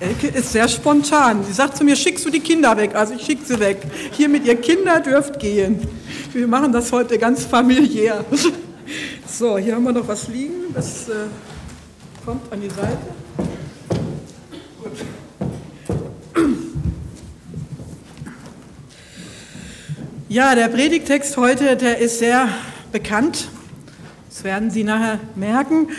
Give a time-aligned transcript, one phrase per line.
[0.00, 1.44] Elke ist sehr spontan.
[1.44, 2.94] Sie sagt zu mir, schickst du die Kinder weg?
[2.94, 3.82] Also ich schicke sie weg.
[4.12, 5.86] Hiermit ihr Kinder dürft gehen.
[6.32, 8.24] Wir machen das heute ganz familiär.
[9.28, 10.74] So, hier haben wir noch was liegen.
[10.74, 11.12] Das äh,
[12.26, 12.98] kommt an die Seite.
[20.28, 22.48] Ja, der Predigtext heute, der ist sehr
[22.90, 23.48] bekannt.
[24.28, 25.90] Das werden Sie nachher merken.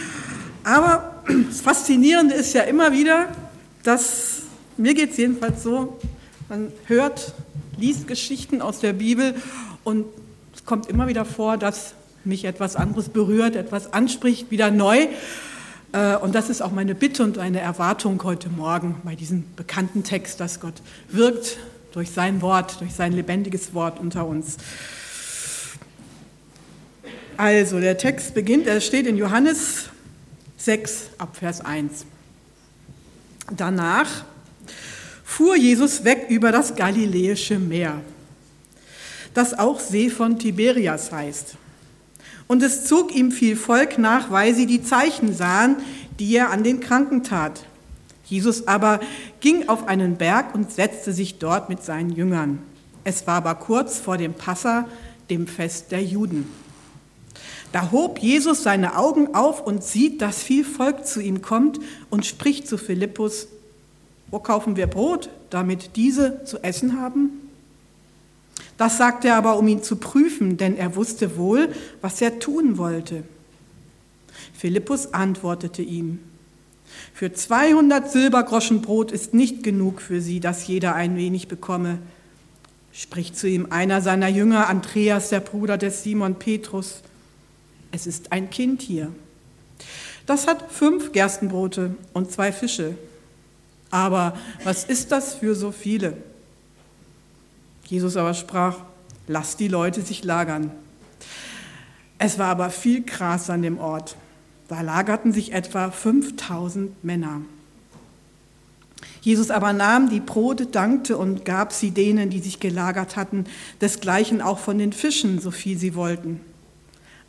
[0.65, 3.29] Aber das Faszinierende ist ja immer wieder,
[3.83, 4.43] dass,
[4.77, 5.97] mir geht es jedenfalls so,
[6.49, 7.33] man hört,
[7.77, 9.35] liest Geschichten aus der Bibel
[9.83, 10.05] und
[10.53, 15.07] es kommt immer wieder vor, dass mich etwas anderes berührt, etwas anspricht, wieder neu.
[15.91, 20.03] Äh, und das ist auch meine Bitte und eine Erwartung heute Morgen bei diesem bekannten
[20.03, 20.75] Text, dass Gott
[21.09, 21.57] wirkt
[21.93, 24.57] durch sein Wort, durch sein lebendiges Wort unter uns.
[27.37, 29.89] Also, der Text beginnt, er steht in Johannes
[30.57, 32.05] 6 ab Vers 1.
[33.55, 34.23] Danach
[35.25, 38.01] fuhr Jesus weg über das Galiläische Meer,
[39.33, 41.55] das auch See von Tiberias heißt.
[42.47, 45.77] Und es zog ihm viel Volk nach, weil sie die Zeichen sahen,
[46.19, 47.65] die er an den Kranken tat.
[48.25, 49.01] Jesus aber
[49.41, 52.59] ging auf einen Berg und setzte sich dort mit seinen Jüngern.
[53.03, 54.87] Es war aber kurz vor dem Passa,
[55.29, 56.47] dem Fest der Juden.
[57.71, 62.25] Da hob Jesus seine Augen auf und sieht, dass viel Volk zu ihm kommt und
[62.25, 63.47] spricht zu Philippus,
[64.29, 67.29] wo kaufen wir Brot, damit diese zu essen haben?
[68.77, 71.69] Das sagte er aber, um ihn zu prüfen, denn er wusste wohl,
[72.01, 73.23] was er tun wollte.
[74.53, 76.19] Philippus antwortete ihm,
[77.13, 81.99] für 200 Silbergroschen Brot ist nicht genug für sie, dass jeder ein wenig bekomme.
[82.91, 87.01] Spricht zu ihm einer seiner Jünger, Andreas, der Bruder des Simon Petrus
[87.91, 89.11] es ist ein Kind hier.
[90.25, 92.95] Das hat fünf Gerstenbrote und zwei Fische.
[93.89, 96.17] Aber was ist das für so viele?
[97.85, 98.77] Jesus aber sprach,
[99.27, 100.71] lass die Leute sich lagern.
[102.17, 104.15] Es war aber viel Gras an dem Ort.
[104.67, 107.41] Da lagerten sich etwa 5000 Männer.
[109.21, 113.45] Jesus aber nahm die Brote, dankte und gab sie denen, die sich gelagert hatten,
[113.81, 116.39] desgleichen auch von den Fischen, so viel sie wollten.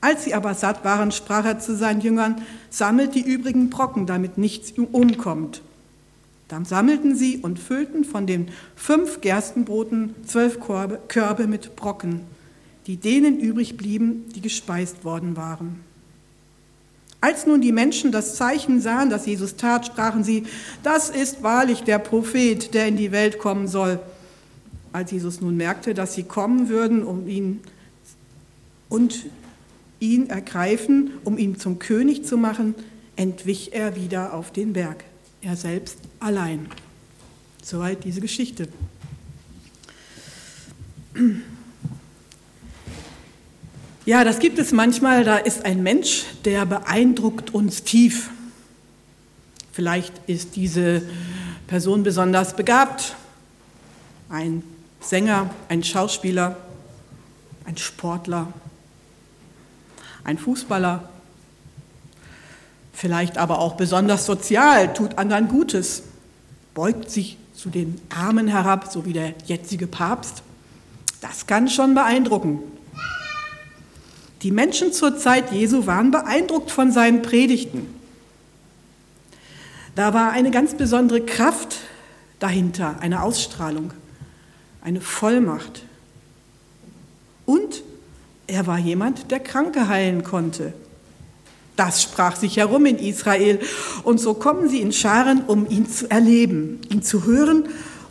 [0.02, 4.36] Als sie aber satt waren, sprach er zu seinen Jüngern, sammelt die übrigen Brocken, damit
[4.36, 5.62] nichts umkommt.
[6.48, 10.58] Dann sammelten sie und füllten von den fünf Gerstenbroten zwölf
[11.06, 12.22] Körbe mit Brocken,
[12.88, 15.80] die denen übrig blieben, die gespeist worden waren.
[17.20, 20.42] Als nun die Menschen das Zeichen sahen, das Jesus tat, sprachen sie,
[20.82, 24.00] das ist wahrlich der Prophet, der in die Welt kommen soll.
[24.92, 27.60] Als Jesus nun merkte, dass sie kommen würden, um ihn
[28.88, 29.26] und
[30.02, 32.74] ihn ergreifen, um ihn zum König zu machen,
[33.14, 35.04] entwich er wieder auf den Berg,
[35.40, 36.66] er selbst allein.
[37.62, 38.68] Soweit diese Geschichte.
[44.04, 48.30] Ja, das gibt es manchmal, da ist ein Mensch, der beeindruckt uns tief.
[49.70, 51.02] Vielleicht ist diese
[51.69, 53.14] Person besonders begabt,
[54.28, 54.64] ein
[55.00, 56.56] Sänger, ein Schauspieler,
[57.64, 58.52] ein Sportler,
[60.24, 61.08] ein Fußballer,
[62.92, 66.04] vielleicht aber auch besonders sozial, tut anderen Gutes,
[66.74, 70.42] beugt sich zu den Armen herab, so wie der jetzige Papst.
[71.20, 72.60] Das kann schon beeindrucken.
[74.42, 77.86] Die Menschen zur Zeit Jesu waren beeindruckt von seinen Predigten.
[79.94, 81.76] Da war eine ganz besondere Kraft
[82.40, 83.92] dahinter, eine Ausstrahlung,
[84.82, 85.84] eine Vollmacht.
[87.46, 87.82] Und
[88.52, 90.74] er war jemand, der Kranke heilen konnte.
[91.74, 93.58] Das sprach sich herum in Israel.
[94.02, 97.64] Und so kommen sie in Scharen, um ihn zu erleben, ihn zu hören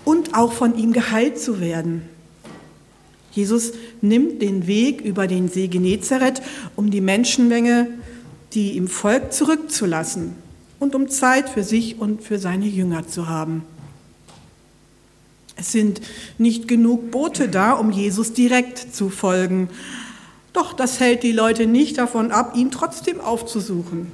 [0.03, 2.01] und auch von ihm geheilt zu werden.
[3.31, 6.41] Jesus nimmt den Weg über den See Genezareth,
[6.75, 7.87] um die Menschenmenge,
[8.53, 10.35] die ihm folgt, zurückzulassen
[10.79, 13.63] und um Zeit für sich und für seine Jünger zu haben.
[15.55, 16.01] Es sind
[16.39, 19.69] nicht genug Boote da, um Jesus direkt zu folgen.
[20.53, 24.11] Doch das hält die Leute nicht davon ab, ihn trotzdem aufzusuchen.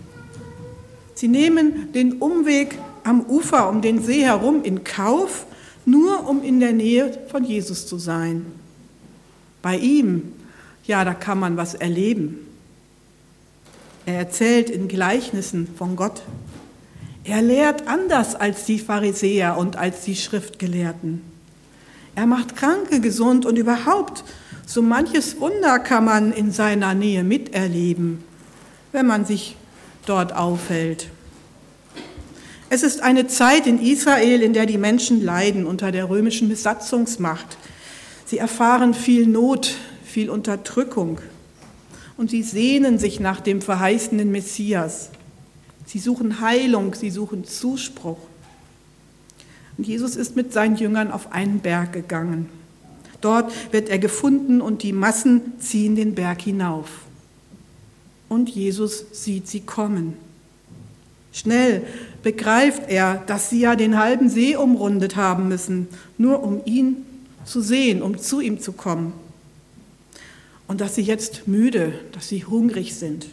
[1.15, 5.45] Sie nehmen den Umweg am Ufer um den See herum in Kauf,
[5.85, 8.45] nur um in der Nähe von Jesus zu sein.
[9.61, 10.33] Bei ihm,
[10.85, 12.39] ja, da kann man was erleben.
[14.05, 16.21] Er erzählt in Gleichnissen von Gott.
[17.23, 21.21] Er lehrt anders als die Pharisäer und als die Schriftgelehrten.
[22.15, 24.23] Er macht Kranke gesund und überhaupt
[24.67, 28.21] so manches Wunder kann man in seiner Nähe miterleben,
[28.91, 29.55] wenn man sich
[30.05, 31.07] dort aufhält.
[32.69, 37.57] Es ist eine Zeit in Israel, in der die Menschen leiden unter der römischen Besatzungsmacht.
[38.25, 39.73] Sie erfahren viel Not,
[40.03, 41.21] viel Unterdrückung
[42.17, 45.11] und sie sehnen sich nach dem verheißenen Messias.
[45.85, 48.19] Sie suchen Heilung, sie suchen Zuspruch.
[49.77, 52.49] Und Jesus ist mit seinen Jüngern auf einen Berg gegangen.
[53.21, 56.89] Dort wird er gefunden und die Massen ziehen den Berg hinauf.
[58.29, 60.13] Und Jesus sieht sie kommen.
[61.31, 61.83] Schnell
[62.23, 65.87] begreift er, dass sie ja den halben See umrundet haben müssen,
[66.17, 67.05] nur um ihn
[67.45, 69.13] zu sehen, um zu ihm zu kommen.
[70.67, 73.27] Und dass sie jetzt müde, dass sie hungrig sind.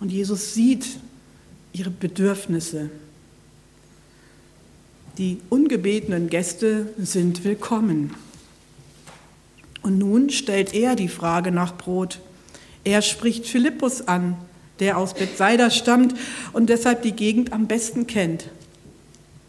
[0.00, 0.98] Und Jesus sieht
[1.72, 2.90] ihre Bedürfnisse.
[5.18, 8.14] Die ungebetenen Gäste sind willkommen.
[9.84, 12.18] Und nun stellt er die Frage nach Brot.
[12.84, 14.34] Er spricht Philippus an,
[14.80, 16.14] der aus Bethsaida stammt
[16.54, 18.48] und deshalb die Gegend am besten kennt.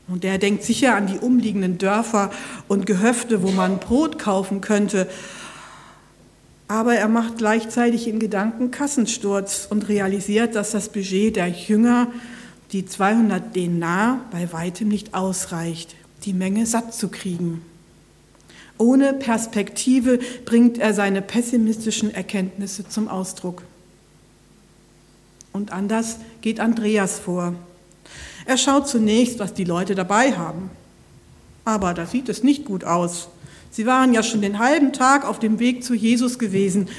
[0.09, 2.31] Und der denkt sicher an die umliegenden Dörfer
[2.67, 5.07] und Gehöfte, wo man Brot kaufen könnte.
[6.67, 12.07] Aber er macht gleichzeitig in Gedanken Kassensturz und realisiert, dass das Budget der Jünger,
[12.73, 15.95] die 200 Denar, bei weitem nicht ausreicht,
[16.25, 17.61] die Menge satt zu kriegen.
[18.77, 23.63] Ohne Perspektive bringt er seine pessimistischen Erkenntnisse zum Ausdruck.
[25.53, 27.55] Und anders geht Andreas vor.
[28.45, 30.69] Er schaut zunächst, was die Leute dabei haben.
[31.63, 33.29] Aber da sieht es nicht gut aus.
[33.71, 36.89] Sie waren ja schon den halben Tag auf dem Weg zu Jesus gewesen.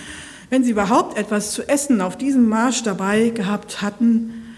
[0.51, 4.55] Wenn sie überhaupt etwas zu essen auf diesem Marsch dabei gehabt hatten,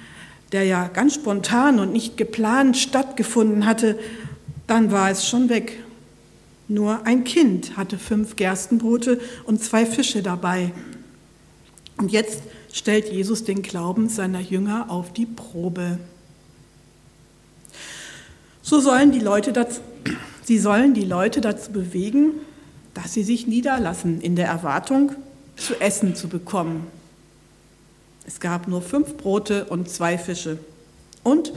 [0.52, 3.98] der ja ganz spontan und nicht geplant stattgefunden hatte,
[4.66, 5.78] dann war es schon weg.
[6.68, 10.72] Nur ein Kind hatte fünf Gerstenbrote und zwei Fische dabei.
[11.96, 12.42] Und jetzt
[12.72, 15.98] stellt Jesus den Glauben seiner Jünger auf die Probe.
[18.62, 19.80] So sollen die Leute dazu,
[20.44, 22.34] sie sollen die Leute dazu bewegen,
[22.92, 25.12] dass sie sich niederlassen in der Erwartung,
[25.56, 26.86] zu essen zu bekommen.
[28.26, 30.58] Es gab nur fünf Brote und zwei Fische.
[31.22, 31.52] Und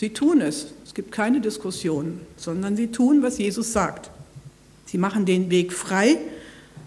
[0.00, 0.68] sie tun es.
[0.86, 4.10] Es gibt keine Diskussion, sondern sie tun, was Jesus sagt.
[4.86, 6.16] Sie machen den Weg frei,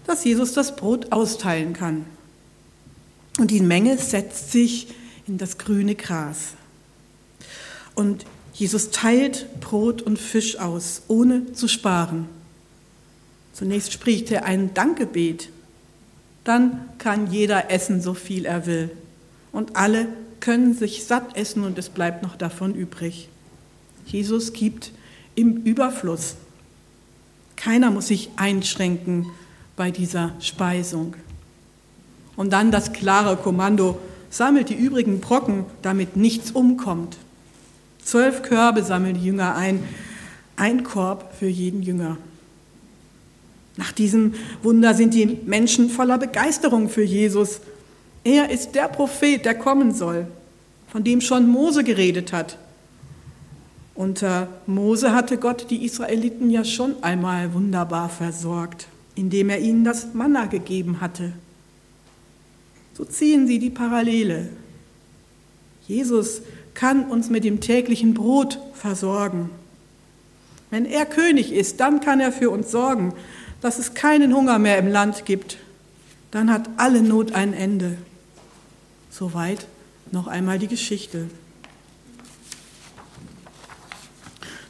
[0.04, 2.04] dass Jesus das Brot austeilen kann.
[3.38, 4.88] Und die Menge setzt sich
[5.28, 6.54] in das grüne Gras.
[7.94, 12.26] Und Jesus teilt Brot und Fisch aus, ohne zu sparen.
[13.52, 15.50] Zunächst spricht er ein Dankgebet.
[16.42, 18.90] Dann kann jeder essen, so viel er will.
[19.52, 20.08] Und alle
[20.44, 23.30] können sich satt essen und es bleibt noch davon übrig.
[24.04, 24.92] Jesus gibt
[25.34, 26.36] im Überfluss.
[27.56, 29.26] Keiner muss sich einschränken
[29.74, 31.14] bei dieser Speisung.
[32.36, 33.98] Und dann das klare Kommando,
[34.28, 37.16] sammelt die übrigen Brocken, damit nichts umkommt.
[38.04, 39.82] Zwölf Körbe sammeln die Jünger ein,
[40.56, 42.18] ein Korb für jeden Jünger.
[43.76, 47.60] Nach diesem Wunder sind die Menschen voller Begeisterung für Jesus.
[48.24, 50.26] Er ist der Prophet, der kommen soll,
[50.88, 52.58] von dem schon Mose geredet hat.
[53.94, 60.14] Unter Mose hatte Gott die Israeliten ja schon einmal wunderbar versorgt, indem er ihnen das
[60.14, 61.32] Manna gegeben hatte.
[62.94, 64.48] So ziehen sie die Parallele.
[65.86, 66.42] Jesus
[66.72, 69.50] kann uns mit dem täglichen Brot versorgen.
[70.70, 73.12] Wenn er König ist, dann kann er für uns sorgen,
[73.60, 75.58] dass es keinen Hunger mehr im Land gibt.
[76.30, 77.96] Dann hat alle Not ein Ende.
[79.16, 79.68] Soweit
[80.10, 81.28] noch einmal die Geschichte.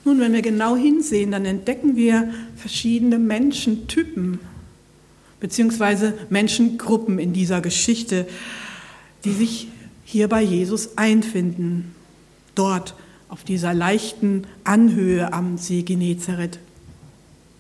[0.05, 4.39] Nun, wenn wir genau hinsehen, dann entdecken wir verschiedene Menschentypen
[5.41, 8.27] beziehungsweise Menschengruppen in dieser Geschichte,
[9.25, 9.69] die sich
[10.05, 11.95] hier bei Jesus einfinden,
[12.55, 12.95] dort
[13.31, 16.59] auf dieser leichten Anhöhe am See Genezareth.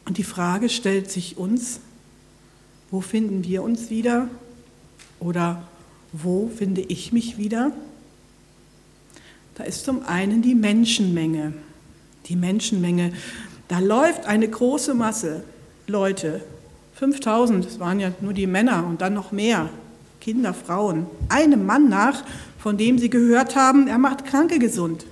[0.05, 1.81] Und die Frage stellt sich uns,
[2.91, 4.29] wo finden wir uns wieder
[5.19, 5.67] oder
[6.17, 7.73] wo finde ich mich wieder?
[9.57, 11.53] Da ist zum einen die Menschenmenge.
[12.27, 13.13] Die Menschenmenge,
[13.69, 15.43] da läuft eine große Masse
[15.87, 16.41] Leute
[16.95, 19.69] 5000, das waren ja nur die Männer und dann noch mehr,
[20.21, 22.23] Kinder, Frauen, einem Mann nach,
[22.59, 25.05] von dem sie gehört haben, er macht Kranke gesund.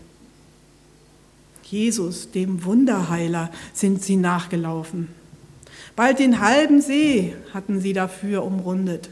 [1.65, 5.09] Jesus, dem Wunderheiler, sind sie nachgelaufen.
[5.97, 9.11] Bald den halben See hatten sie dafür umrundet.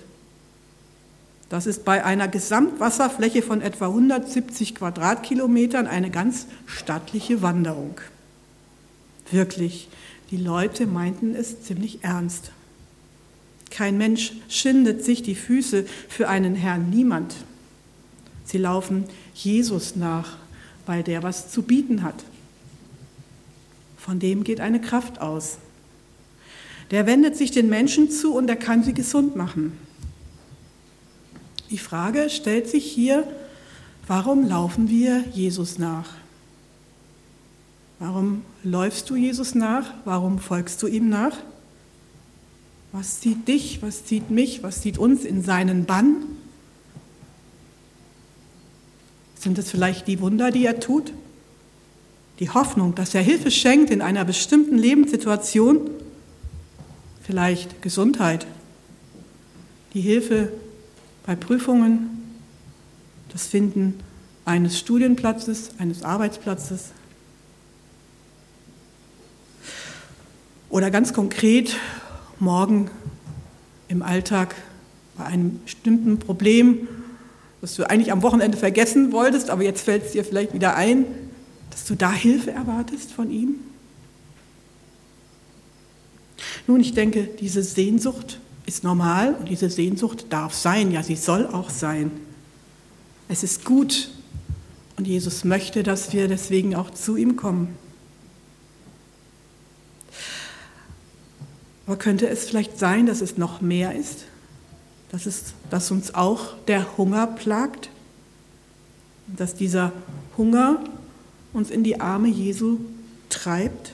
[1.50, 8.00] Das ist bei einer Gesamtwasserfläche von etwa 170 Quadratkilometern eine ganz stattliche Wanderung.
[9.32, 9.88] Wirklich,
[10.30, 12.52] die Leute meinten es ziemlich ernst.
[13.68, 17.34] Kein Mensch schindet sich die Füße für einen Herrn, niemand.
[18.44, 19.04] Sie laufen
[19.34, 20.36] Jesus nach,
[20.86, 22.24] weil der was zu bieten hat.
[23.96, 25.58] Von dem geht eine Kraft aus.
[26.92, 29.72] Der wendet sich den Menschen zu und er kann sie gesund machen.
[31.70, 33.26] Die Frage stellt sich hier,
[34.06, 36.08] warum laufen wir Jesus nach?
[38.00, 39.92] Warum läufst du Jesus nach?
[40.04, 41.36] Warum folgst du ihm nach?
[42.92, 46.16] Was zieht dich, was zieht mich, was zieht uns in seinen Bann?
[49.36, 51.12] Sind es vielleicht die Wunder, die er tut?
[52.40, 55.88] Die Hoffnung, dass er Hilfe schenkt in einer bestimmten Lebenssituation?
[57.22, 58.46] Vielleicht Gesundheit?
[59.94, 60.52] Die Hilfe
[61.30, 62.24] bei Prüfungen?
[63.28, 64.00] Das Finden
[64.44, 66.86] eines Studienplatzes, eines Arbeitsplatzes?
[70.70, 71.76] Oder ganz konkret
[72.40, 72.90] morgen
[73.86, 74.56] im Alltag
[75.16, 76.88] bei einem bestimmten Problem
[77.60, 81.04] was du eigentlich am Wochenende vergessen wolltest, aber jetzt fällt es dir vielleicht wieder ein,
[81.70, 83.56] dass du da Hilfe erwartest von ihm?
[86.66, 91.46] Nun, ich denke, diese Sehnsucht ist normal und diese Sehnsucht darf sein, ja, sie soll
[91.46, 92.10] auch sein.
[93.28, 94.10] Es ist gut
[94.96, 97.76] und Jesus möchte, dass wir deswegen auch zu ihm kommen.
[101.86, 104.24] Aber könnte es vielleicht sein, dass es noch mehr ist?
[105.10, 107.90] dass, es, dass uns auch der Hunger plagt,
[109.26, 109.92] dass dieser
[110.36, 110.82] Hunger
[111.52, 112.78] uns in die Arme Jesu
[113.28, 113.92] treibt.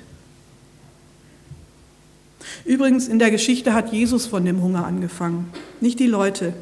[2.64, 6.54] Übrigens, in der Geschichte hat Jesus von dem Hunger angefangen, nicht die Leute.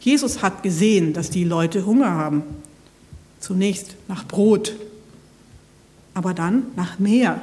[0.00, 2.42] Jesus hat gesehen, dass die Leute Hunger haben.
[3.40, 4.74] Zunächst nach Brot,
[6.14, 7.40] aber dann nach mehr,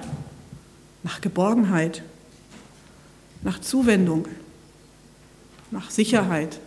[1.03, 2.03] nach Geborgenheit,
[3.43, 4.25] nach Zuwendung
[5.73, 6.59] nach Sicherheit,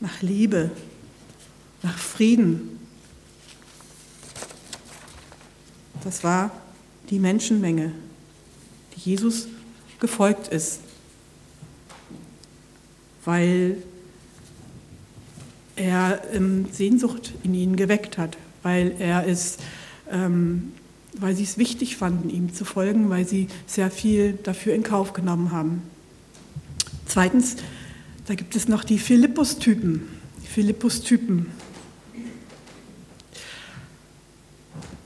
[0.00, 0.70] nach Liebe,
[1.82, 2.80] nach Frieden.
[6.02, 6.50] Das war
[7.10, 7.92] die Menschenmenge,
[8.96, 9.46] die Jesus
[10.00, 10.80] gefolgt ist,
[13.24, 13.76] weil
[15.76, 19.58] er ähm, Sehnsucht in ihnen geweckt hat, weil er es,
[20.10, 20.72] ähm,
[21.14, 25.12] weil sie es wichtig fanden, ihm zu folgen, weil sie sehr viel dafür in Kauf
[25.12, 25.82] genommen haben.
[27.06, 27.56] Zweitens,
[28.26, 30.02] da gibt es noch die Philippus-Typen.
[30.44, 31.46] Philippus-Typen.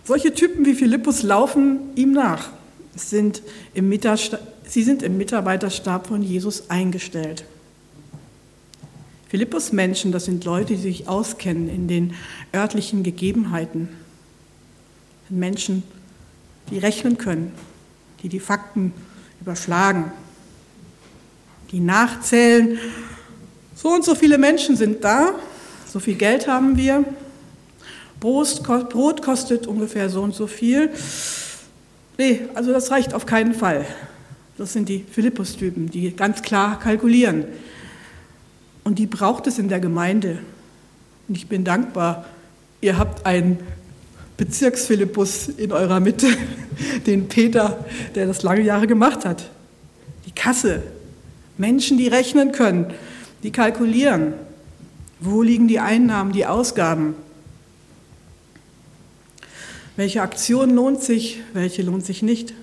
[0.05, 2.51] Solche Typen wie Philippus laufen ihm nach.
[2.97, 3.43] Sind
[4.67, 7.45] sie sind im Mitarbeiterstab von Jesus eingestellt.
[9.29, 12.15] Philippus-Menschen, das sind Leute, die sich auskennen in den
[12.55, 13.89] örtlichen Gegebenheiten.
[15.31, 15.83] Menschen,
[16.71, 17.53] die rechnen können,
[18.23, 18.93] die die Fakten
[19.41, 20.13] überschlagen,
[21.71, 22.79] die nachzählen
[23.75, 25.35] so und so viele Menschen sind da,
[25.89, 27.05] so viel Geld haben wir,
[28.21, 30.91] Brot, kostet ungefähr so und so viel.
[32.19, 33.87] Nee, also das reicht auf keinen Fall.
[34.63, 37.47] Das sind die Philippus-Typen, die ganz klar kalkulieren.
[38.85, 40.39] Und die braucht es in der Gemeinde.
[41.27, 42.27] Und ich bin dankbar,
[42.81, 43.59] ihr habt einen
[44.37, 46.29] Bezirksphilippus in eurer Mitte,
[47.09, 49.51] den Peter, der das lange Jahre gemacht hat.
[50.27, 50.81] Die Kasse,
[51.59, 52.95] Menschen, die rechnen können
[53.43, 54.35] die kalkulieren.
[55.19, 57.17] Wo liegen die Einnahmen, die Ausgaben?
[59.97, 62.55] Welche Aktion lohnt sich, welche lohnt sich nicht?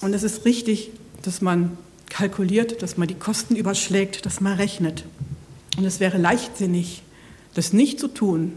[0.00, 0.90] Und es ist richtig,
[1.22, 1.76] dass man
[2.08, 5.04] kalkuliert, dass man die Kosten überschlägt, dass man rechnet.
[5.76, 7.02] Und es wäre leichtsinnig,
[7.54, 8.52] das nicht zu tun.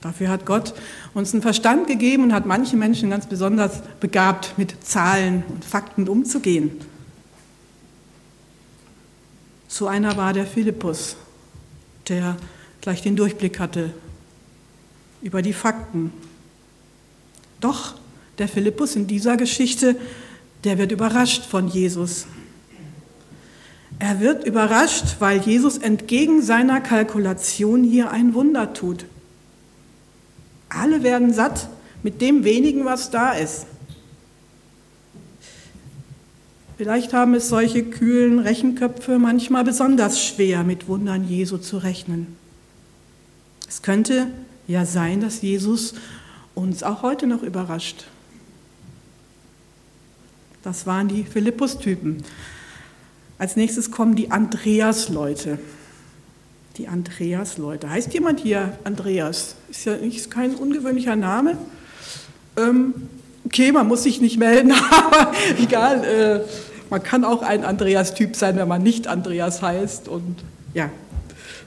[0.00, 0.74] Dafür hat Gott
[1.12, 6.08] uns einen Verstand gegeben und hat manche Menschen ganz besonders begabt, mit Zahlen und Fakten
[6.08, 6.70] umzugehen.
[9.66, 11.16] So einer war der Philippus,
[12.08, 12.36] der
[12.80, 13.92] gleich den Durchblick hatte
[15.20, 16.12] über die Fakten.
[17.60, 17.94] Doch
[18.38, 19.96] der Philippus in dieser Geschichte,
[20.64, 22.26] der wird überrascht von Jesus.
[23.98, 29.06] Er wird überrascht, weil Jesus entgegen seiner Kalkulation hier ein Wunder tut.
[30.68, 31.68] Alle werden satt
[32.02, 33.66] mit dem wenigen, was da ist.
[36.76, 42.36] Vielleicht haben es solche kühlen Rechenköpfe manchmal besonders schwer, mit Wundern Jesu zu rechnen.
[43.68, 44.28] Es könnte
[44.68, 45.94] ja sein, dass Jesus
[46.54, 48.06] uns auch heute noch überrascht.
[50.62, 52.22] Das waren die Philippus-Typen.
[53.38, 55.58] Als nächstes kommen die Andreas-Leute.
[56.76, 57.88] Die Andreas-Leute.
[57.88, 59.54] Heißt jemand hier Andreas?
[59.70, 61.56] Ist ja nicht, kein ungewöhnlicher Name.
[62.56, 62.94] Ähm,
[63.44, 66.04] okay, man muss sich nicht melden, aber egal.
[66.04, 66.40] Äh,
[66.90, 70.08] man kann auch ein Andreas-Typ sein, wenn man nicht Andreas heißt.
[70.08, 70.42] Und
[70.74, 70.90] ja,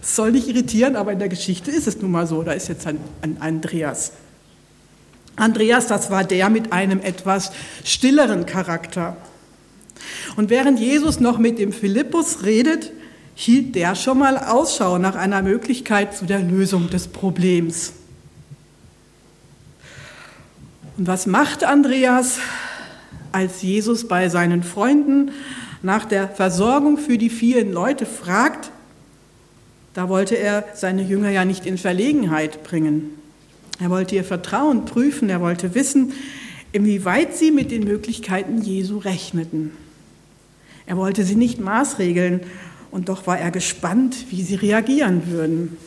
[0.02, 2.44] Es soll nicht irritieren, aber in der Geschichte ist es nun mal so.
[2.44, 4.12] Da ist jetzt ein, ein Andreas.
[5.36, 7.52] Andreas, das war der mit einem etwas
[7.84, 9.18] stilleren Charakter.
[10.36, 12.92] Und während Jesus noch mit dem Philippus redet,
[13.36, 17.94] hielt der schon mal Ausschau nach einer Möglichkeit zu der Lösung des Problems.
[20.98, 22.40] Und was macht Andreas,
[23.32, 25.32] als Jesus bei seinen Freunden
[25.82, 28.72] nach der Versorgung für die vielen Leute fragt?
[29.94, 33.21] Da wollte er seine Jünger ja nicht in Verlegenheit bringen.
[33.82, 36.14] Er wollte ihr Vertrauen prüfen, er wollte wissen,
[36.72, 39.72] inwieweit sie mit den Möglichkeiten Jesu rechneten.
[40.86, 42.42] Er wollte sie nicht maßregeln
[42.92, 45.78] und doch war er gespannt, wie sie reagieren würden.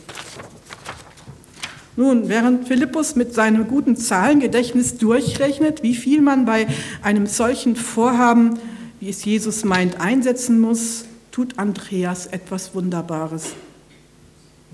[1.95, 6.67] Nun, während Philippus mit seinem guten Zahlengedächtnis durchrechnet, wie viel man bei
[7.01, 8.59] einem solchen Vorhaben,
[8.99, 13.53] wie es Jesus meint, einsetzen muss, tut Andreas etwas Wunderbares.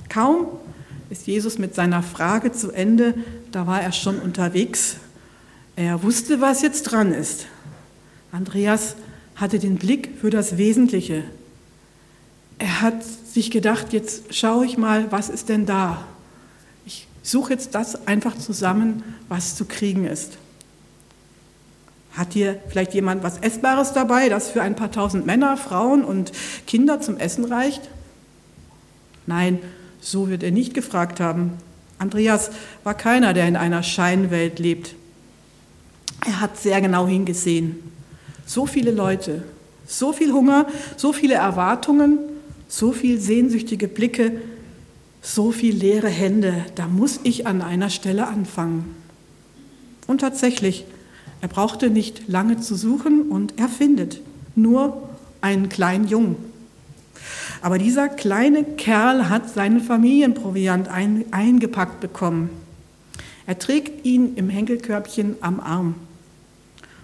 [0.10, 0.48] Kaum
[1.12, 3.14] ist Jesus mit seiner Frage zu Ende,
[3.52, 4.96] da war er schon unterwegs.
[5.76, 7.48] Er wusste, was jetzt dran ist.
[8.32, 8.96] Andreas
[9.36, 11.26] hatte den Blick für das Wesentliche.
[12.60, 16.06] Er hat sich gedacht, jetzt schaue ich mal, was ist denn da?
[16.86, 20.38] Ich suche jetzt das einfach zusammen, was zu kriegen ist.
[22.14, 26.32] Hat hier vielleicht jemand was Essbares dabei, das für ein paar tausend Männer, Frauen und
[26.68, 27.90] Kinder zum Essen reicht?
[29.26, 29.60] Nein,
[30.02, 31.54] so wird er nicht gefragt haben.
[32.00, 32.50] Andreas
[32.84, 34.96] war keiner, der in einer Scheinwelt lebt.
[36.26, 37.78] Er hat sehr genau hingesehen.
[38.46, 39.44] So viele Leute,
[39.86, 40.68] so viel Hunger,
[40.98, 42.18] so viele Erwartungen,
[42.68, 44.42] so viel sehnsüchtige Blicke,
[45.22, 46.66] so viel leere Hände.
[46.76, 48.96] Da muss ich an einer Stelle anfangen.
[50.08, 50.86] Und tatsächlich,
[51.42, 54.22] er brauchte nicht lange zu suchen und er findet
[54.56, 55.10] nur
[55.42, 56.51] einen kleinen Jungen.
[57.62, 62.50] Aber dieser kleine Kerl hat seinen Familienproviant ein, eingepackt bekommen.
[63.46, 65.96] Er trägt ihn im Henkelkörbchen am Arm.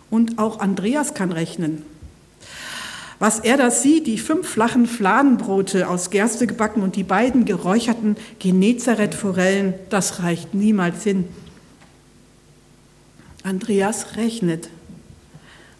[0.09, 1.83] Und auch Andreas kann rechnen.
[3.19, 8.15] Was er da sieht, die fünf flachen Fladenbrote aus Gerste gebacken und die beiden geräucherten
[8.39, 11.25] Genezareth-Forellen, das reicht niemals hin.
[13.43, 14.69] Andreas rechnet.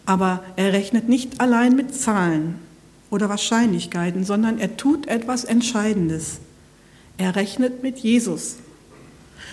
[0.04, 2.67] Aber er rechnet nicht allein mit Zahlen
[3.10, 6.38] oder Wahrscheinlichkeiten, sondern er tut etwas Entscheidendes.
[7.16, 8.56] Er rechnet mit Jesus.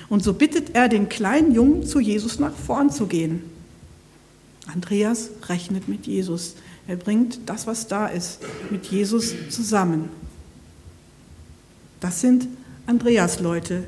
[0.09, 3.41] Und so bittet er den kleinen Jungen, zu Jesus nach vorn zu gehen.
[4.67, 6.55] Andreas rechnet mit Jesus.
[6.87, 8.39] Er bringt das, was da ist,
[8.69, 10.09] mit Jesus zusammen.
[11.99, 12.47] Das sind
[12.85, 13.83] Andreas-Leute,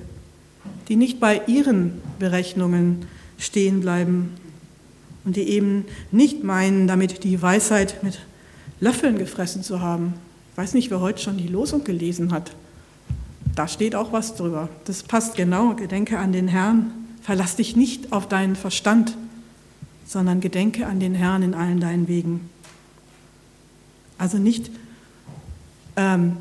[0.87, 3.05] die nicht bei ihren Berechnungen
[3.37, 4.33] stehen bleiben
[5.25, 8.19] und die eben nicht meinen, damit die Weisheit mit
[8.79, 10.13] Löffeln gefressen zu haben.
[10.51, 12.51] Ich weiß nicht, wer heute schon die Losung gelesen hat.
[13.55, 14.69] Da steht auch was drüber.
[14.85, 15.73] Das passt genau.
[15.73, 16.91] Gedenke an den Herrn.
[17.21, 19.17] Verlass dich nicht auf deinen Verstand,
[20.05, 22.49] sondern gedenke an den Herrn in allen deinen Wegen.
[24.17, 24.71] Also nicht
[25.95, 26.37] ähm,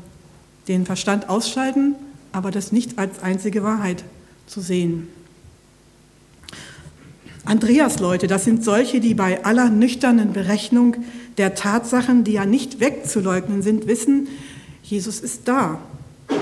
[0.67, 1.95] den Verstand ausschalten,
[2.31, 4.03] aber das nicht als einzige Wahrheit
[4.45, 5.07] zu sehen.
[7.47, 10.97] Andreas Leute, das sind solche, die bei aller nüchternen Berechnung
[11.37, 14.27] der Tatsachen, die ja nicht wegzuleugnen sind, wissen,
[14.83, 15.79] Jesus ist da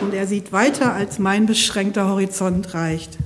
[0.02, 3.20] und er sieht weiter, als mein beschränkter Horizont reicht.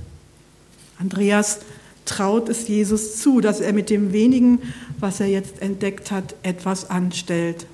[0.98, 1.60] Andreas
[2.04, 4.58] traut es Jesus zu, dass er mit dem wenigen,
[4.98, 7.66] was er jetzt entdeckt hat, etwas anstellt.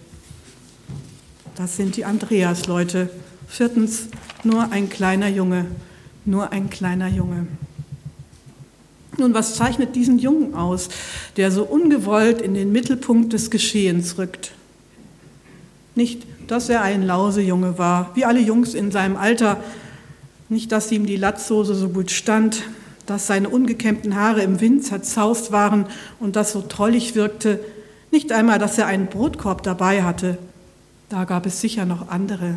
[1.57, 3.11] Das sind die Andreas-Leute.
[3.49, 4.07] Viertens,
[4.45, 5.67] nur ein kleiner Junge,
[6.25, 7.49] nur ein kleiner Junge.
[9.19, 10.89] Nun, was zeichnet diesen Jungen aus,
[11.37, 14.53] der so ungewollt in den Mittelpunkt des Geschehens rückt?
[15.95, 19.63] Nicht, dass er ein Lausejunge war, wie alle Jungs in seinem Alter,
[20.49, 22.63] nicht, dass ihm die Latzhose so gut stand,
[23.07, 25.87] dass seine ungekämmten Haare im Wind zerzaust waren
[26.21, 27.61] und das so trollig wirkte,
[28.13, 30.39] nicht einmal, dass er einen Brotkorb dabei hatte.
[31.09, 32.57] Da gab es sicher noch andere.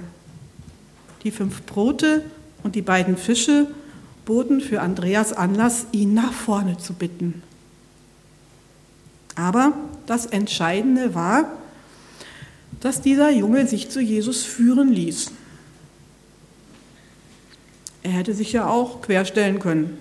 [1.24, 2.24] Die fünf Brote
[2.63, 3.67] und die beiden Fische
[4.29, 7.41] boten für Andreas Anlass, ihn nach vorne zu bitten.
[9.33, 9.73] Aber
[10.05, 11.51] das Entscheidende war,
[12.79, 15.31] dass dieser Junge sich zu Jesus führen ließ.
[18.03, 19.97] Er hätte sich ja auch querstellen können.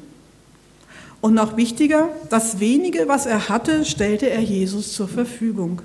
[1.22, 5.80] Und noch wichtiger, das wenige, was er hatte, stellte er Jesus zur Verfügung.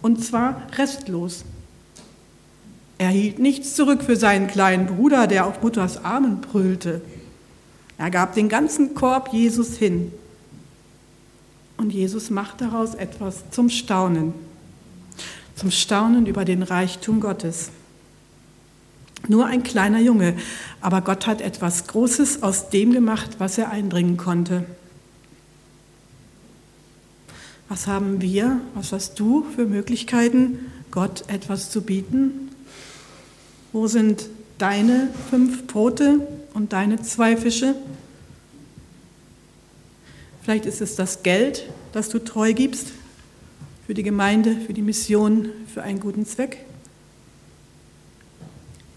[0.00, 1.44] Und zwar restlos.
[2.98, 7.02] Er hielt nichts zurück für seinen kleinen Bruder, der auf Mutters Armen brüllte.
[7.98, 10.12] Er gab den ganzen Korb Jesus hin.
[11.76, 14.32] Und Jesus macht daraus etwas zum Staunen.
[15.56, 17.70] Zum Staunen über den Reichtum Gottes.
[19.26, 20.36] Nur ein kleiner Junge,
[20.80, 24.64] aber Gott hat etwas Großes aus dem gemacht, was er einbringen konnte.
[27.68, 32.50] Was haben wir, was hast du für Möglichkeiten, Gott etwas zu bieten?
[33.72, 36.20] Wo sind deine fünf Brote
[36.54, 37.74] und deine zwei Fische?
[40.48, 42.92] Vielleicht ist es das Geld, das du treu gibst
[43.86, 46.64] für die Gemeinde, für die Mission, für einen guten Zweck.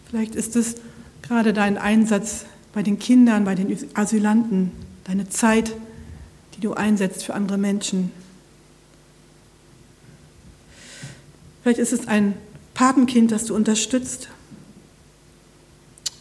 [0.09, 0.75] Vielleicht ist es
[1.21, 4.71] gerade dein Einsatz bei den Kindern, bei den Asylanten,
[5.03, 5.75] deine Zeit,
[6.55, 8.13] die du einsetzt für andere Menschen.
[11.63, 12.35] Vielleicht ist es ein
[12.73, 14.29] Patenkind, das du unterstützt.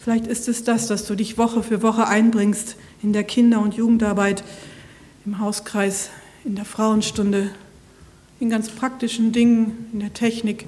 [0.00, 3.74] Vielleicht ist es das, dass du dich Woche für Woche einbringst in der Kinder- und
[3.74, 4.42] Jugendarbeit,
[5.26, 6.10] im Hauskreis,
[6.44, 7.50] in der Frauenstunde,
[8.38, 10.66] in ganz praktischen Dingen, in der Technik,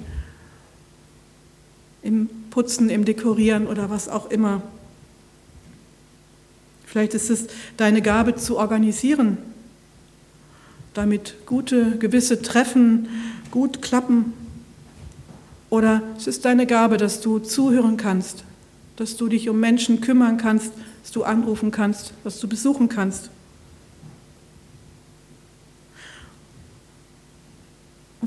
[2.03, 4.61] im Putzen, im Dekorieren oder was auch immer.
[6.85, 9.37] Vielleicht ist es deine Gabe zu organisieren,
[10.93, 13.07] damit gute, gewisse Treffen
[13.49, 14.33] gut klappen
[15.71, 18.43] oder es ist deine Gabe, dass du zuhören kannst,
[18.97, 23.31] dass du dich um Menschen kümmern kannst, dass du anrufen kannst, dass du besuchen kannst.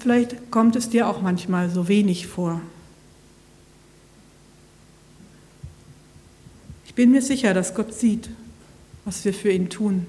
[0.07, 2.61] Vielleicht kommt es dir auch manchmal so wenig vor.
[6.87, 8.31] Ich bin mir sicher, dass Gott sieht,
[9.05, 10.07] was wir für ihn tun.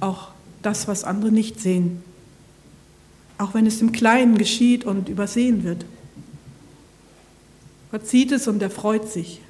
[0.00, 0.28] Auch
[0.62, 2.02] das, was andere nicht sehen.
[3.36, 5.84] Auch wenn es im Kleinen geschieht und übersehen wird.
[7.90, 9.42] Gott sieht es und er freut sich.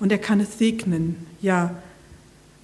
[0.00, 1.26] Und er kann es segnen.
[1.42, 1.76] Ja,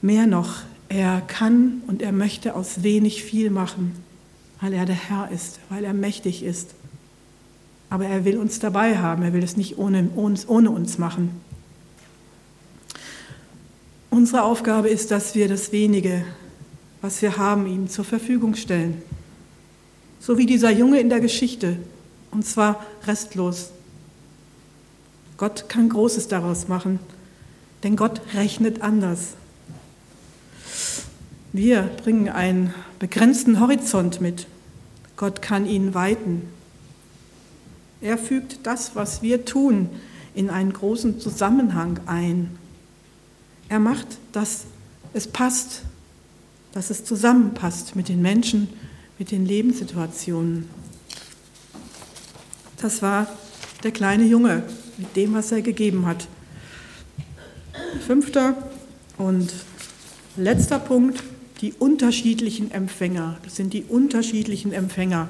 [0.01, 4.08] mehr noch, er kann und er möchte aus wenig viel machen,
[4.61, 6.75] weil er der Herr ist, weil er mächtig ist.
[7.91, 11.41] Aber er will uns dabei haben, er will es nicht ohne uns, ohne uns machen.
[14.11, 16.25] Unsere Aufgabe ist, dass wir das wenige,
[17.01, 19.03] was wir haben, ihm zur Verfügung stellen.
[20.21, 21.79] So wie dieser Junge in der Geschichte,
[22.31, 23.71] und zwar restlos.
[25.37, 26.99] Gott kann Großes daraus machen,
[27.85, 29.35] denn Gott rechnet anders.
[31.53, 34.47] Wir bringen einen begrenzten Horizont mit.
[35.17, 36.43] Gott kann ihn weiten.
[38.03, 39.89] Er fügt das, was wir tun,
[40.35, 42.51] in einen großen Zusammenhang ein.
[43.71, 44.65] Er macht, dass
[45.15, 45.83] es passt,
[46.73, 48.69] dass es zusammenpasst mit den Menschen,
[49.19, 50.69] mit den Lebenssituationen.
[52.77, 53.27] Das war
[53.83, 54.65] der kleine Junge,
[54.99, 56.29] mit dem, was er gegeben hat.
[58.07, 58.55] Fünfter
[59.17, 59.51] und
[60.37, 61.23] letzter Punkt,
[61.61, 63.39] die unterschiedlichen Empfänger.
[63.45, 65.29] Das sind die unterschiedlichen Empfänger.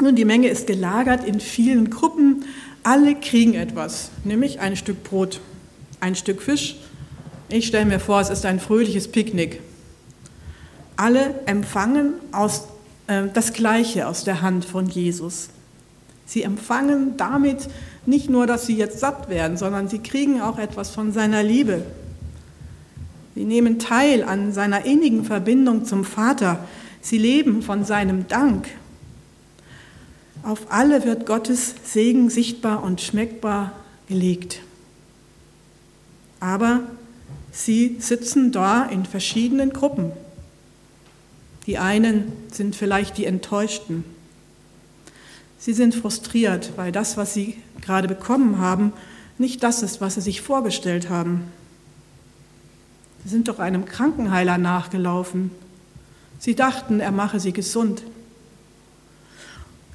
[0.00, 2.44] Nun, die Menge ist gelagert in vielen Gruppen.
[2.82, 5.40] Alle kriegen etwas, nämlich ein Stück Brot,
[6.00, 6.76] ein Stück Fisch.
[7.48, 9.60] Ich stelle mir vor, es ist ein fröhliches Picknick.
[10.96, 12.68] Alle empfangen aus,
[13.06, 15.48] äh, das Gleiche aus der Hand von Jesus.
[16.26, 17.68] Sie empfangen damit
[18.04, 21.84] nicht nur, dass sie jetzt satt werden, sondern sie kriegen auch etwas von seiner Liebe.
[23.36, 26.66] Sie nehmen teil an seiner innigen Verbindung zum Vater.
[27.00, 28.66] Sie leben von seinem Dank.
[30.42, 33.72] Auf alle wird Gottes Segen sichtbar und schmeckbar
[34.08, 34.62] gelegt.
[36.40, 36.80] Aber
[37.52, 40.10] sie sitzen da in verschiedenen Gruppen.
[41.66, 44.04] Die einen sind vielleicht die Enttäuschten,
[45.58, 48.92] Sie sind frustriert, weil das, was sie gerade bekommen haben,
[49.38, 51.44] nicht das ist, was sie sich vorgestellt haben.
[53.26, 55.50] Sie sind doch einem Krankenheiler nachgelaufen.
[56.38, 58.04] Sie dachten, er mache sie gesund.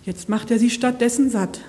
[0.03, 1.61] Jetzt macht er sie stattdessen satt.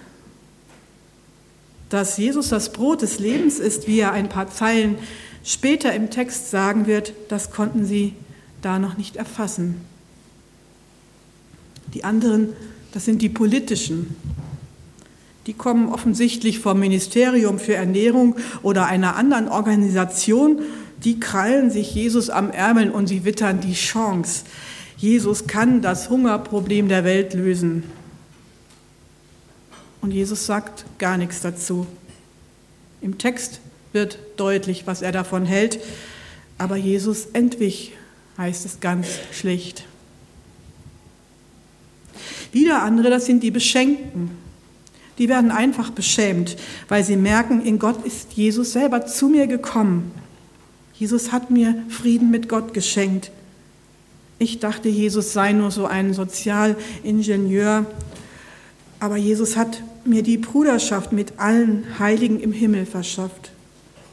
[1.88, 4.96] Dass Jesus das Brot des Lebens ist, wie er ein paar Zeilen
[5.44, 8.14] später im Text sagen wird, das konnten sie
[8.60, 9.80] da noch nicht erfassen.
[11.94, 12.54] Die anderen
[12.92, 14.14] das sind die politischen.
[15.46, 20.60] Die kommen offensichtlich vom Ministerium für Ernährung oder einer anderen Organisation.
[21.04, 24.44] Die krallen sich Jesus am Ärmel und sie wittern die Chance.
[24.96, 27.84] Jesus kann das Hungerproblem der Welt lösen.
[30.00, 31.86] Und Jesus sagt gar nichts dazu.
[33.00, 33.60] Im Text
[33.92, 35.80] wird deutlich, was er davon hält,
[36.58, 37.92] aber Jesus entwich,
[38.38, 39.84] heißt es ganz schlicht.
[42.52, 44.30] Wieder andere, das sind die Beschenkten.
[45.18, 46.56] Die werden einfach beschämt,
[46.88, 50.12] weil sie merken, in Gott ist Jesus selber zu mir gekommen.
[51.02, 53.32] Jesus hat mir Frieden mit Gott geschenkt.
[54.38, 57.86] Ich dachte, Jesus sei nur so ein Sozialingenieur,
[59.00, 63.50] aber Jesus hat mir die Bruderschaft mit allen Heiligen im Himmel verschafft,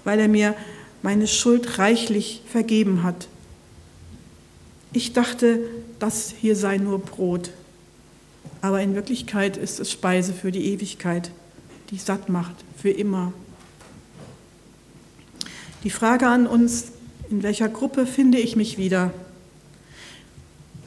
[0.04, 0.56] weil er mir
[1.04, 3.28] meine Schuld reichlich vergeben hat.
[4.91, 5.60] Ich dachte,
[5.99, 7.52] das hier sei nur Brot,
[8.63, 11.30] aber in Wirklichkeit ist es Speise für die Ewigkeit,
[11.91, 13.32] die satt macht, für immer.
[15.84, 16.92] Die Frage an uns,
[17.30, 19.13] in welcher Gruppe finde ich mich wieder?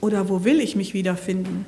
[0.01, 1.65] Oder wo will ich mich wiederfinden?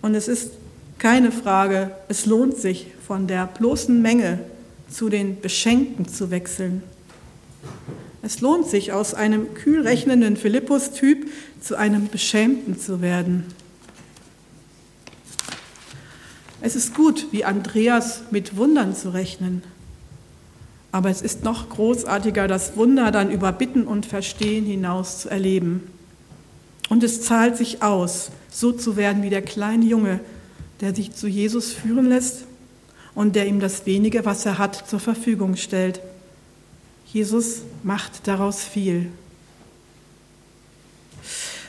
[0.00, 0.52] Und es ist
[0.98, 4.38] keine Frage, es lohnt sich, von der bloßen Menge
[4.90, 6.82] zu den Beschenkten zu wechseln.
[8.22, 11.28] Es lohnt sich, aus einem kühl rechnenden Philippus-Typ
[11.60, 13.44] zu einem Beschämten zu werden.
[16.60, 19.62] Es ist gut, wie Andreas mit Wundern zu rechnen.
[20.98, 25.88] Aber es ist noch großartiger, das Wunder dann über Bitten und Verstehen hinaus zu erleben.
[26.88, 30.18] Und es zahlt sich aus, so zu werden wie der kleine Junge,
[30.80, 32.46] der sich zu Jesus führen lässt
[33.14, 36.00] und der ihm das wenige, was er hat, zur Verfügung stellt.
[37.06, 39.06] Jesus macht daraus viel.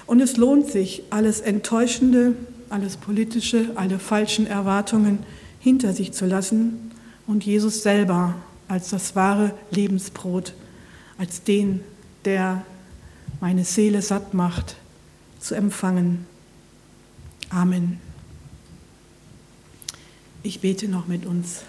[0.07, 2.33] Und es lohnt sich, alles Enttäuschende,
[2.69, 5.19] alles Politische, alle falschen Erwartungen
[5.59, 6.89] hinter sich zu lassen
[7.27, 8.33] und Jesus selber
[8.69, 10.53] als das wahre Lebensbrot,
[11.17, 11.81] als den,
[12.23, 12.63] der
[13.41, 14.77] meine Seele satt macht,
[15.39, 16.25] zu empfangen.
[17.49, 17.99] Amen.
[20.43, 21.63] Ich bete noch mit uns.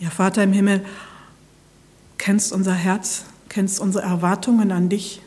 [0.00, 0.84] Ja, Vater im Himmel,
[2.16, 5.20] kennst unser Herz, kennst unsere Erwartungen an dich,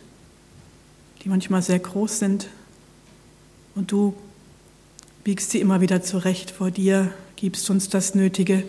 [1.22, 2.48] die manchmal sehr groß sind.
[3.76, 4.14] Und du
[5.24, 8.64] biegst sie immer wieder zurecht vor dir, gibst uns das Nötige.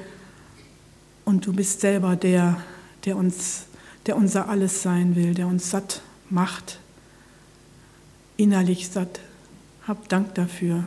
[1.25, 2.62] Und du bist selber der,
[3.05, 3.65] der uns,
[4.07, 6.79] der unser Alles sein will, der uns satt macht,
[8.37, 9.21] innerlich satt.
[9.87, 10.85] Hab Dank dafür.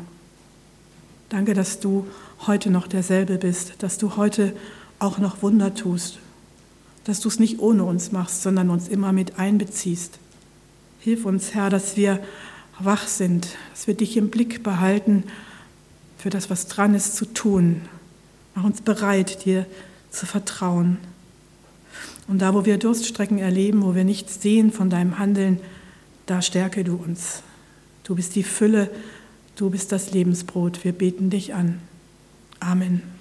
[1.29, 2.07] Danke, dass du
[2.47, 4.55] heute noch derselbe bist, dass du heute
[4.99, 6.19] auch noch Wunder tust,
[7.03, 10.19] dass du es nicht ohne uns machst, sondern uns immer mit einbeziehst.
[10.99, 12.23] Hilf uns, Herr, dass wir
[12.79, 15.23] wach sind, dass wir dich im Blick behalten
[16.17, 17.81] für das, was dran ist zu tun.
[18.53, 19.65] Mach uns bereit, dir
[20.09, 20.97] zu vertrauen.
[22.27, 25.59] Und da, wo wir Durststrecken erleben, wo wir nichts sehen von deinem Handeln,
[26.25, 27.43] da stärke du uns.
[28.03, 28.89] Du bist die Fülle,
[29.55, 30.83] du bist das Lebensbrot.
[30.83, 31.79] Wir beten dich an.
[32.59, 33.14] Amen.